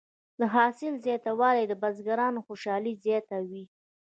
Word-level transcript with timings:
د 0.39 0.41
حاصل 0.53 0.93
زیاتوالی 1.05 1.63
د 1.67 1.73
بزګرانو 1.81 2.39
خوشحالي 2.47 2.93
زیاته 3.03 3.37
وي. 3.49 3.63